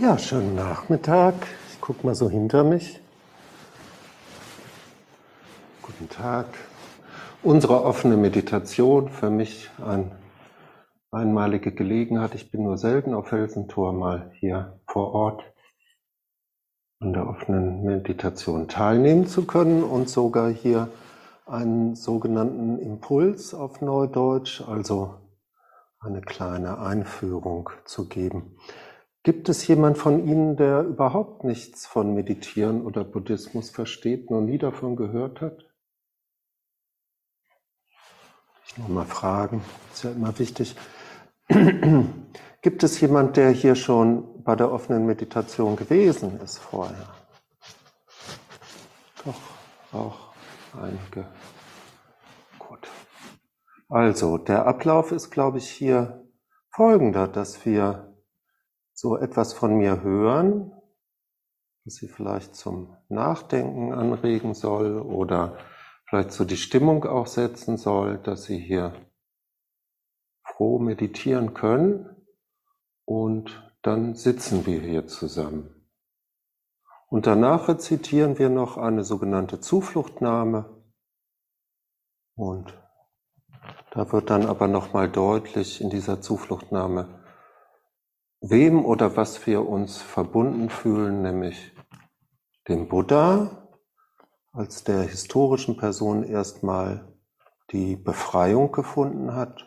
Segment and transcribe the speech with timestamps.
[0.00, 1.34] Ja, schönen Nachmittag.
[1.72, 3.00] Ich gucke mal so hinter mich.
[5.82, 6.46] Guten Tag.
[7.42, 10.16] Unsere offene Meditation, für mich eine
[11.10, 12.36] einmalige Gelegenheit.
[12.36, 15.42] Ich bin nur selten auf Felsentor mal hier vor Ort
[17.00, 20.90] an der offenen Meditation teilnehmen zu können und sogar hier
[21.44, 25.16] einen sogenannten Impuls auf Neudeutsch, also
[25.98, 28.56] eine kleine Einführung zu geben.
[29.28, 34.56] Gibt es jemand von Ihnen, der überhaupt nichts von Meditieren oder Buddhismus versteht, noch nie
[34.56, 35.66] davon gehört hat?
[38.64, 40.76] Ich noch mal fragen, ist ja immer wichtig.
[42.62, 47.14] Gibt es jemand, der hier schon bei der offenen Meditation gewesen ist vorher?
[49.26, 49.42] Doch,
[49.92, 50.32] auch
[50.72, 51.28] einige.
[52.58, 52.88] Gut.
[53.90, 56.26] Also, der Ablauf ist, glaube ich, hier
[56.70, 58.07] folgender, dass wir
[58.98, 60.72] so etwas von mir hören,
[61.84, 65.56] das Sie vielleicht zum Nachdenken anregen soll oder
[66.08, 68.92] vielleicht so die Stimmung auch setzen soll, dass Sie hier
[70.42, 72.08] froh meditieren können
[73.04, 75.88] und dann sitzen wir hier zusammen.
[77.06, 80.82] Und danach rezitieren wir noch eine sogenannte Zufluchtnahme
[82.34, 82.76] und
[83.92, 87.17] da wird dann aber nochmal deutlich in dieser Zufluchtnahme,
[88.40, 91.72] wem oder was wir uns verbunden fühlen, nämlich
[92.68, 93.68] dem Buddha
[94.52, 97.16] als der historischen Person erstmal
[97.70, 99.64] die Befreiung gefunden hat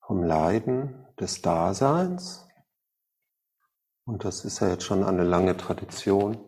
[0.00, 2.48] vom Leiden des Daseins.
[4.04, 6.38] Und das ist ja jetzt schon eine lange Tradition.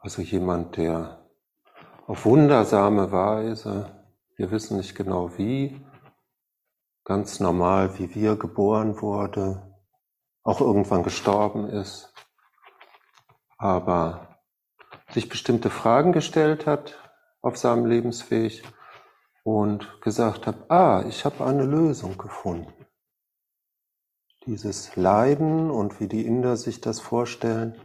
[0.00, 1.24] Also jemand, der
[2.06, 5.83] auf wundersame Weise, wir wissen nicht genau wie,
[7.04, 9.62] ganz normal wie wir geboren wurde,
[10.42, 12.12] auch irgendwann gestorben ist,
[13.58, 14.40] aber
[15.10, 16.98] sich bestimmte Fragen gestellt hat
[17.42, 18.62] auf seinem Lebensweg
[19.42, 22.72] und gesagt hat, ah, ich habe eine Lösung gefunden.
[24.46, 27.80] Dieses Leiden und wie die Inder sich das vorstellen,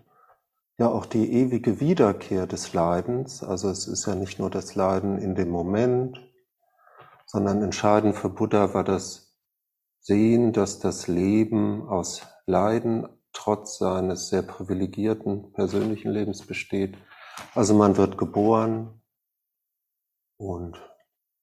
[0.78, 5.18] ja auch die ewige Wiederkehr des Leidens, also es ist ja nicht nur das Leiden
[5.18, 6.29] in dem Moment,
[7.32, 9.36] sondern entscheidend für Buddha war das
[10.00, 16.98] Sehen, dass das Leben aus Leiden trotz seines sehr privilegierten persönlichen Lebens besteht.
[17.54, 19.04] Also man wird geboren
[20.38, 20.82] und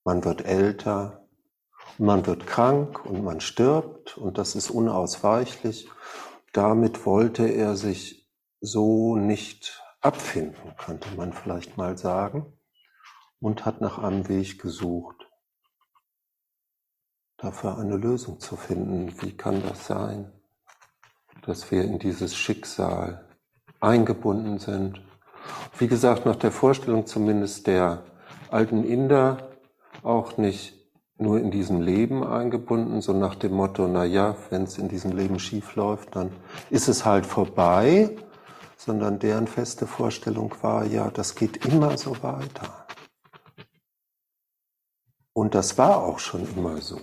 [0.03, 1.29] man wird älter
[1.99, 5.89] und man wird krank und man stirbt und das ist unausweichlich.
[6.53, 8.29] Damit wollte er sich
[8.61, 12.59] so nicht abfinden, könnte man vielleicht mal sagen,
[13.39, 15.16] und hat nach einem Weg gesucht
[17.47, 19.15] dafür eine Lösung zu finden.
[19.21, 20.33] Wie kann das sein,
[21.43, 23.25] dass wir in dieses Schicksal
[23.81, 25.01] eingebunden sind?
[25.79, 28.03] Wie gesagt, nach der Vorstellung zumindest der
[28.51, 29.51] alten Inder
[30.03, 30.75] auch nicht
[31.19, 35.13] nur in diesem Leben eingebunden, so nach dem Motto, na ja, wenn es in diesem
[35.13, 36.33] Leben schief läuft, dann
[36.69, 38.17] ist es halt vorbei,
[38.77, 42.87] sondern deren feste Vorstellung war, ja, das geht immer so weiter.
[45.33, 46.99] Und das war auch schon immer so.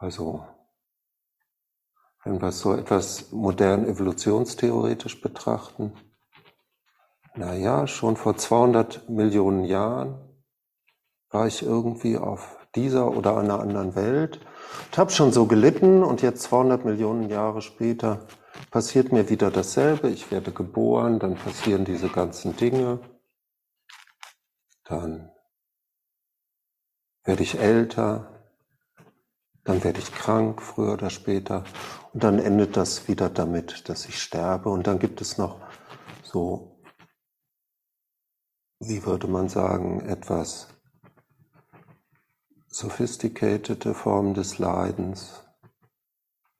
[0.00, 0.46] Also,
[2.24, 5.92] wenn wir so etwas modern evolutionstheoretisch betrachten,
[7.34, 10.18] na ja, schon vor 200 Millionen Jahren
[11.28, 14.40] war ich irgendwie auf dieser oder einer anderen Welt.
[14.86, 18.26] Und habe schon so gelitten und jetzt 200 Millionen Jahre später
[18.70, 20.08] passiert mir wieder dasselbe.
[20.08, 23.00] Ich werde geboren, dann passieren diese ganzen Dinge,
[24.84, 25.30] dann
[27.22, 28.39] werde ich älter,
[29.64, 31.64] dann werde ich krank, früher oder später.
[32.12, 34.70] Und dann endet das wieder damit, dass ich sterbe.
[34.70, 35.60] Und dann gibt es noch
[36.22, 36.80] so,
[38.78, 40.68] wie würde man sagen, etwas
[42.68, 45.44] sophisticated Formen des Leidens,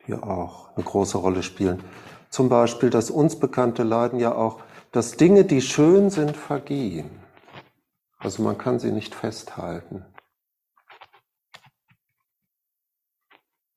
[0.07, 1.83] die auch eine große Rolle spielen.
[2.31, 4.61] Zum Beispiel das uns bekannte Leiden ja auch,
[4.93, 7.11] dass Dinge, die schön sind, vergehen.
[8.19, 10.05] Also man kann sie nicht festhalten.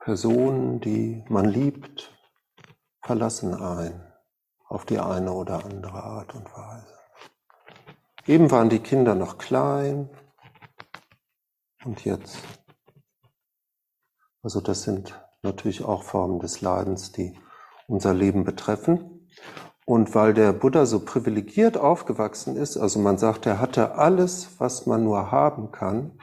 [0.03, 2.13] Personen, die man liebt,
[3.01, 4.03] verlassen ein
[4.67, 7.00] auf die eine oder andere Art und Weise.
[8.27, 10.09] Eben waren die Kinder noch klein
[11.85, 12.38] und jetzt.
[14.41, 17.39] Also das sind natürlich auch Formen des Leidens, die
[17.88, 19.29] unser Leben betreffen.
[19.85, 24.85] Und weil der Buddha so privilegiert aufgewachsen ist, also man sagt, er hatte alles, was
[24.85, 26.19] man nur haben kann,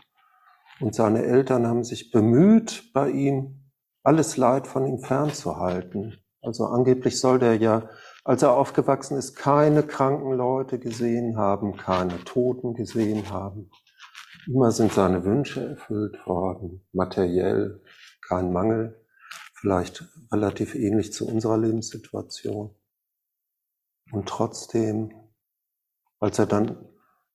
[0.80, 3.59] und seine Eltern haben sich bemüht, bei ihm
[4.02, 6.22] alles Leid von ihm fernzuhalten.
[6.42, 7.88] Also angeblich soll der ja,
[8.24, 13.70] als er aufgewachsen ist, keine kranken Leute gesehen haben, keine Toten gesehen haben.
[14.46, 17.82] Immer sind seine Wünsche erfüllt worden, materiell,
[18.26, 19.06] kein Mangel,
[19.54, 22.74] vielleicht relativ ähnlich zu unserer Lebenssituation.
[24.12, 25.12] Und trotzdem,
[26.18, 26.88] als er dann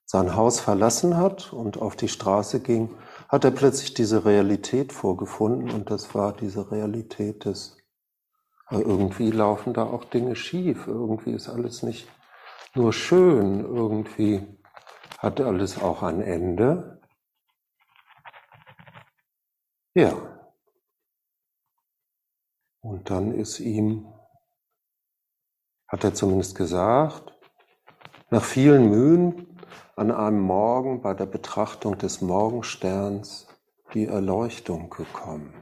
[0.05, 2.95] sein Haus verlassen hat und auf die Straße ging,
[3.27, 7.77] hat er plötzlich diese Realität vorgefunden und das war diese Realität des,
[8.69, 12.07] irgendwie laufen da auch Dinge schief, irgendwie ist alles nicht
[12.75, 14.45] nur schön, irgendwie
[15.19, 17.01] hat alles auch ein Ende.
[19.95, 20.13] Ja.
[22.81, 24.13] Und dann ist ihm,
[25.87, 27.34] hat er zumindest gesagt,
[28.35, 29.47] nach vielen Mühen
[29.95, 33.47] an einem Morgen bei der Betrachtung des Morgensterns
[33.93, 35.53] die Erleuchtung gekommen.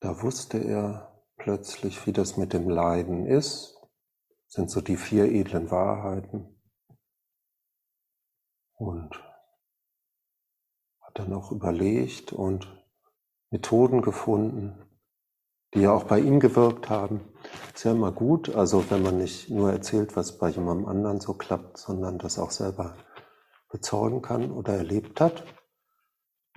[0.00, 3.78] Da wusste er plötzlich, wie das mit dem Leiden ist,
[4.46, 6.58] sind so die vier edlen Wahrheiten.
[8.72, 9.22] Und
[11.02, 12.82] hat dann auch überlegt und
[13.50, 14.82] Methoden gefunden,
[15.74, 17.33] die ja auch bei ihm gewirkt haben.
[17.74, 21.34] Ist ja immer gut, also wenn man nicht nur erzählt, was bei jemandem anderen so
[21.34, 22.96] klappt, sondern das auch selber
[23.70, 25.44] bezeugen kann oder erlebt hat,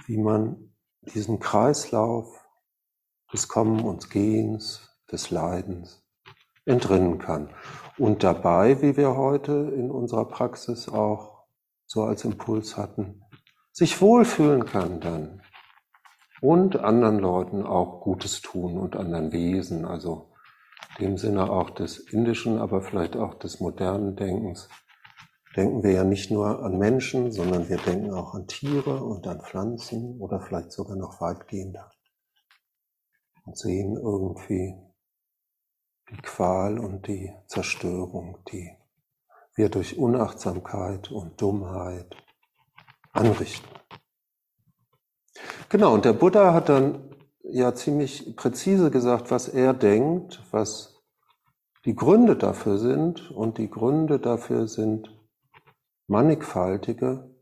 [0.06, 2.46] wie man diesen Kreislauf
[3.34, 6.04] des Kommen und Gehens, des Leidens
[6.66, 7.50] entrinnen kann.
[7.98, 11.46] Und dabei, wie wir heute in unserer Praxis auch
[11.86, 13.24] so als Impuls hatten,
[13.72, 15.42] sich wohlfühlen kann dann
[16.42, 20.34] und anderen Leuten auch Gutes tun und anderen Wesen, also
[21.00, 24.70] dem Sinne auch des indischen, aber vielleicht auch des modernen Denkens,
[25.56, 29.42] denken wir ja nicht nur an Menschen, sondern wir denken auch an Tiere und an
[29.42, 31.92] Pflanzen oder vielleicht sogar noch weitgehender
[33.46, 34.76] und sehen irgendwie
[36.10, 38.78] die Qual und die Zerstörung, die
[39.56, 42.16] wir durch Unachtsamkeit und Dummheit
[43.12, 43.68] anrichten.
[45.70, 47.17] Genau, und der Buddha hat dann
[47.50, 51.02] ja ziemlich präzise gesagt, was er denkt, was
[51.86, 53.32] die Gründe dafür sind.
[53.32, 55.10] Und die Gründe dafür sind
[56.08, 57.34] mannigfaltige.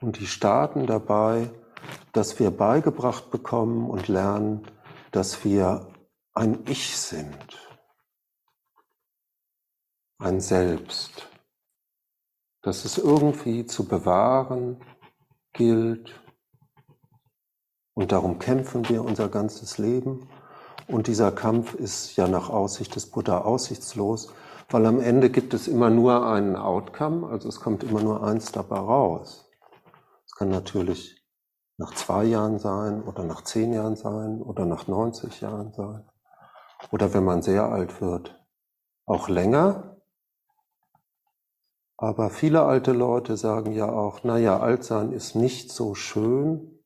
[0.00, 1.50] Und die starten dabei,
[2.12, 4.66] dass wir beigebracht bekommen und lernen,
[5.12, 5.88] dass wir
[6.34, 7.58] ein Ich sind,
[10.18, 11.28] ein Selbst,
[12.62, 14.82] dass es irgendwie zu bewahren
[15.52, 16.20] gilt.
[17.94, 20.28] Und darum kämpfen wir unser ganzes Leben.
[20.86, 24.32] Und dieser Kampf ist ja nach Aussicht des Buddha aussichtslos,
[24.70, 28.52] weil am Ende gibt es immer nur einen Outcome, also es kommt immer nur eins
[28.52, 29.50] dabei raus.
[30.26, 31.20] Es kann natürlich
[31.76, 36.04] nach zwei Jahren sein oder nach zehn Jahren sein oder nach 90 Jahren sein.
[36.90, 38.38] Oder wenn man sehr alt wird,
[39.06, 39.96] auch länger.
[41.96, 46.79] Aber viele alte Leute sagen ja auch, naja, alt sein ist nicht so schön.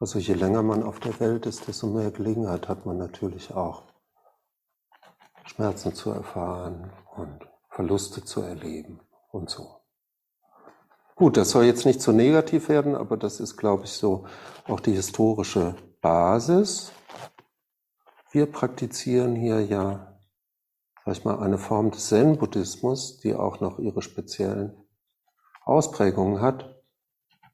[0.00, 3.84] Also je länger man auf der Welt ist, desto mehr Gelegenheit hat man natürlich auch,
[5.44, 9.76] Schmerzen zu erfahren und Verluste zu erleben und so.
[11.14, 14.26] Gut, das soll jetzt nicht zu so negativ werden, aber das ist, glaube ich, so
[14.66, 16.92] auch die historische Basis.
[18.32, 20.10] Wir praktizieren hier ja
[21.04, 24.76] sag ich mal, eine Form des Zen-Buddhismus, die auch noch ihre speziellen
[25.64, 26.79] Ausprägungen hat.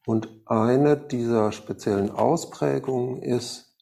[0.07, 3.77] Und eine dieser speziellen Ausprägungen ist,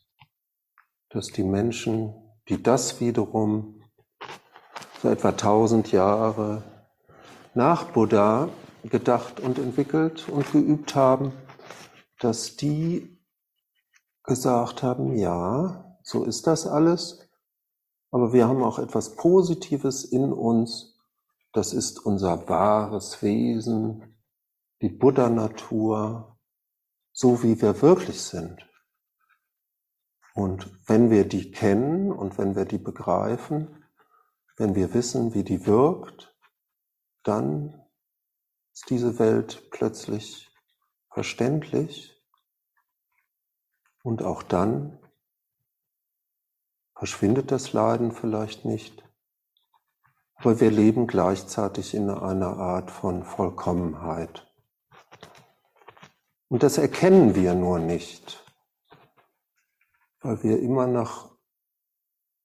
[1.11, 2.15] dass die Menschen,
[2.49, 3.83] die das wiederum
[5.03, 6.63] so etwa 1000 Jahre
[7.53, 8.49] nach Buddha
[8.85, 11.33] gedacht und entwickelt und geübt haben,
[12.21, 13.21] dass die
[14.23, 17.29] gesagt haben, ja, so ist das alles,
[18.11, 20.99] aber wir haben auch etwas Positives in uns.
[21.53, 24.14] Das ist unser wahres Wesen,
[24.85, 26.39] die Buddha-Natur,
[27.11, 28.69] so wie wir wirklich sind.
[30.35, 33.83] Und wenn wir die kennen und wenn wir die begreifen,
[34.59, 36.37] wenn wir wissen, wie die wirkt,
[37.23, 37.83] dann
[38.75, 40.55] ist diese Welt plötzlich
[41.09, 42.23] verständlich
[44.03, 44.99] und auch dann
[46.95, 49.03] verschwindet das Leiden vielleicht nicht,
[50.35, 54.54] aber wir leben gleichzeitig in einer Art von Vollkommenheit.
[56.49, 58.45] Und das erkennen wir nur nicht,
[60.21, 61.37] weil wir immer noch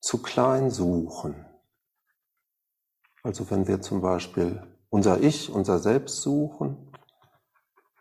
[0.02, 1.46] zu klein suchen.
[3.24, 6.92] Also wenn wir zum Beispiel unser Ich, unser Selbst suchen,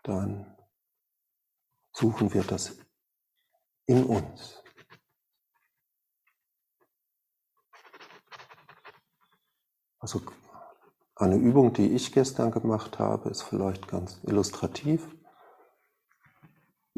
[0.03, 0.57] dann
[1.91, 2.77] suchen wir das
[3.85, 4.63] in uns.
[9.99, 10.21] Also
[11.15, 15.18] eine Übung, die ich gestern gemacht habe, ist vielleicht ganz illustrativ.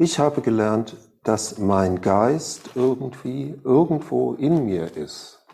[0.02, 5.46] Ich habe gelernt, dass mein Geist irgendwie irgendwo in mir ist.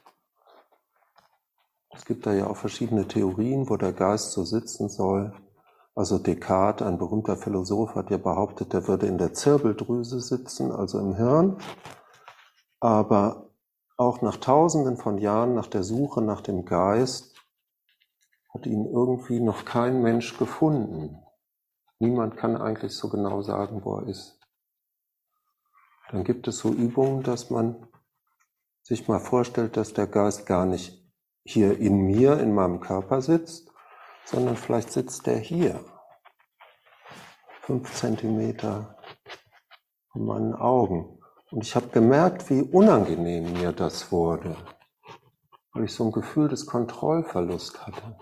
[1.95, 5.35] Es gibt da ja auch verschiedene Theorien, wo der Geist so sitzen soll.
[5.95, 10.99] Also Descartes, ein berühmter Philosoph, hat ja behauptet, er würde in der Zirbeldrüse sitzen, also
[10.99, 11.59] im Hirn.
[12.81, 13.51] Aber
[13.99, 17.37] auch nach Tausenden von Jahren nach der Suche nach dem Geist
[18.55, 21.19] hat ihn irgendwie noch kein Mensch gefunden.
[21.99, 24.38] Niemand kann eigentlich so genau sagen, wo er ist.
[26.11, 27.87] Dann gibt es so Übungen, dass man
[28.83, 31.07] sich mal vorstellt, dass der Geist gar nicht
[31.45, 33.71] hier in mir, in meinem Körper sitzt,
[34.25, 35.85] sondern vielleicht sitzt er hier,
[37.63, 38.97] fünf Zentimeter
[40.13, 41.19] von meinen Augen.
[41.51, 44.57] Und ich habe gemerkt, wie unangenehm mir das wurde,
[45.73, 48.19] weil ich so ein Gefühl des Kontrollverlust hatte.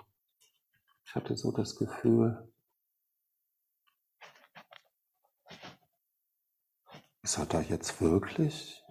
[1.04, 2.52] Ich hatte so das Gefühl,
[7.26, 8.84] ist er da jetzt wirklich?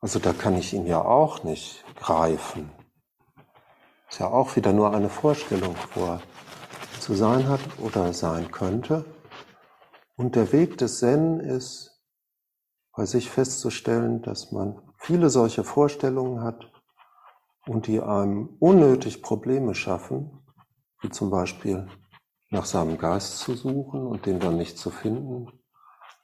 [0.00, 2.70] Also da kann ich ihn ja auch nicht greifen.
[4.08, 6.22] Ist ja auch wieder nur eine Vorstellung, wo er
[6.98, 9.04] zu sein hat oder sein könnte.
[10.16, 12.02] Und der Weg des Zen ist,
[12.96, 16.72] bei sich festzustellen, dass man viele solche Vorstellungen hat
[17.66, 20.42] und die einem unnötig Probleme schaffen,
[21.02, 21.86] wie zum Beispiel
[22.48, 25.57] nach seinem Geist zu suchen und den dann nicht zu finden,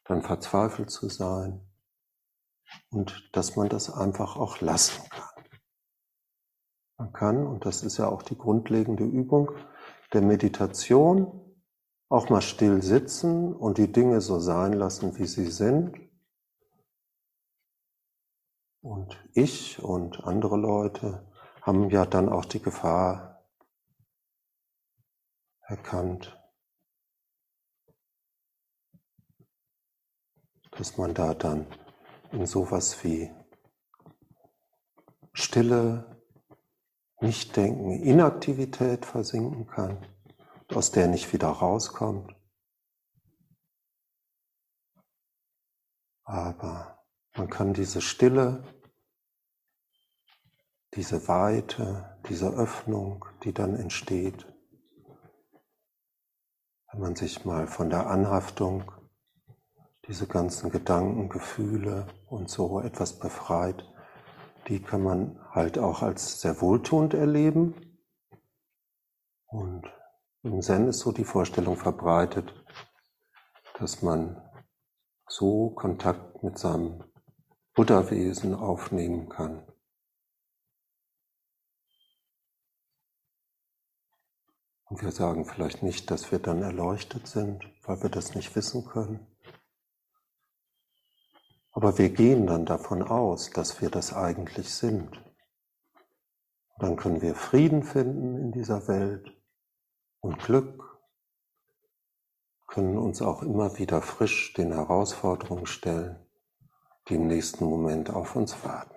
[0.04, 1.60] dann verzweifelt zu sein
[2.90, 5.44] und dass man das einfach auch lassen kann.
[6.96, 9.50] Man kann, und das ist ja auch die grundlegende Übung
[10.12, 11.40] der Meditation,
[12.08, 15.98] auch mal still sitzen und die Dinge so sein lassen, wie sie sind.
[18.80, 21.26] Und ich und andere Leute
[21.62, 23.42] haben ja dann auch die Gefahr
[25.62, 26.38] erkannt,
[30.78, 31.66] dass man da dann
[32.32, 33.30] in sowas wie
[35.32, 36.20] Stille,
[37.20, 40.06] Nichtdenken, Inaktivität versinken kann,
[40.68, 42.34] aus der nicht wieder rauskommt.
[46.24, 47.04] Aber
[47.36, 48.64] man kann diese Stille,
[50.94, 54.46] diese Weite, diese Öffnung, die dann entsteht,
[56.90, 58.92] wenn man sich mal von der Anhaftung,
[60.06, 63.84] diese ganzen Gedanken, Gefühle und so etwas befreit,
[64.68, 67.98] die kann man halt auch als sehr wohltuend erleben.
[69.46, 69.90] Und
[70.42, 72.52] im Zen ist so die Vorstellung verbreitet,
[73.78, 74.40] dass man
[75.26, 77.04] so Kontakt mit seinem
[77.74, 79.66] Buddha-Wesen aufnehmen kann.
[84.84, 88.84] Und wir sagen vielleicht nicht, dass wir dann erleuchtet sind, weil wir das nicht wissen
[88.84, 89.33] können.
[91.74, 95.20] Aber wir gehen dann davon aus, dass wir das eigentlich sind.
[96.78, 99.32] dann können wir Frieden finden in dieser Welt
[100.20, 101.00] und Glück,
[102.66, 106.18] können uns auch immer wieder frisch den Herausforderungen stellen,
[107.08, 108.93] die im nächsten Moment auf uns warten.